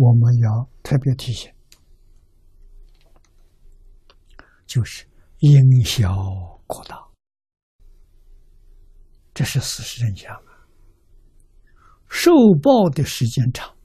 [0.00, 1.52] 我们要特别提醒，
[4.64, 5.04] 就是
[5.38, 6.14] 因小
[6.68, 7.10] 过大，
[9.34, 10.40] 这是事实真相！
[12.08, 12.30] 受
[12.62, 13.76] 报的时间长，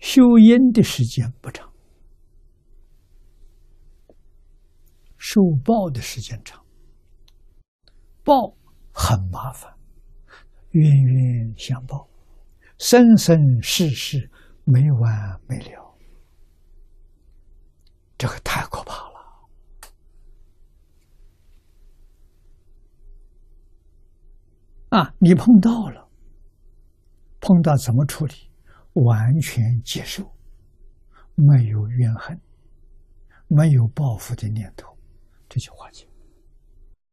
[0.00, 1.72] 修因的时间不长。
[5.16, 6.66] 受报的时间长，
[8.24, 8.56] 报
[8.92, 9.77] 很麻烦，
[10.72, 12.08] 冤冤相报，
[12.78, 14.30] 生生世世
[14.64, 15.96] 没完没了，
[18.16, 19.18] 这个太可怕了。
[24.90, 26.08] 啊，你碰到了，
[27.40, 28.34] 碰到怎么处理？
[28.94, 30.24] 完全接受，
[31.34, 32.40] 没有怨恨，
[33.46, 34.96] 没有报复的念头。
[35.48, 36.08] 这句话讲，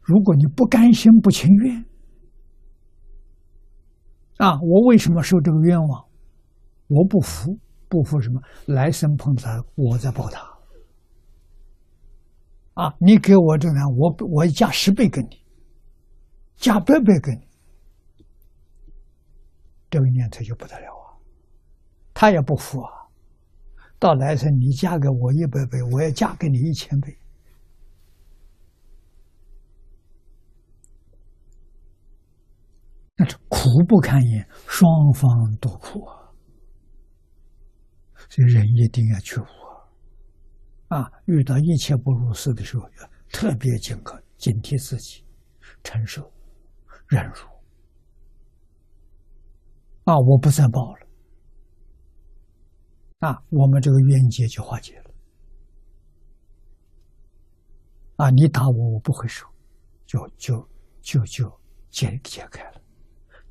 [0.00, 1.84] 如果你不甘心、不情愿，
[4.38, 6.04] 啊，我为什么受这个冤枉？
[6.88, 8.40] 我不服，不服什么？
[8.66, 10.40] 来生碰他，我再报他。
[12.74, 15.42] 啊，你给我这个，我我加十倍给你，
[16.56, 17.48] 加百倍给你，
[19.88, 21.16] 这个念头就不得了啊！
[22.12, 22.90] 他也不服啊，
[23.98, 27.16] 到来生你嫁给我一百倍，我也嫁给你一千倍。
[33.76, 36.32] 苦不堪言，双方都苦啊！
[38.30, 39.46] 所以人一定要觉悟
[40.88, 41.12] 啊！
[41.26, 45.22] 遇到一切不如事的时候，要特别警告、警惕自己，
[45.84, 46.32] 承受、
[47.06, 47.46] 忍辱。
[50.04, 51.06] 啊，我不再报了。
[53.18, 55.10] 啊，我们这个冤结就化解了。
[58.16, 59.46] 啊，你打我，我不会收，
[60.06, 60.66] 就就
[61.02, 61.60] 就就
[61.90, 62.80] 解解开了。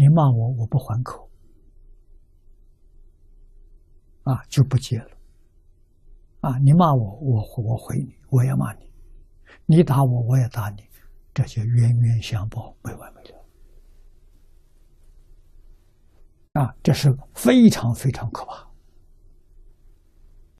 [0.00, 1.28] 你骂我，我不还口，
[4.22, 5.10] 啊，就不接了。
[6.40, 8.86] 啊，你骂我，我我回你，我也骂你；
[9.66, 10.82] 你打我，我也打你，
[11.34, 13.44] 这就冤冤相报，没完没了。
[16.54, 18.69] 啊，这是非常非常可怕。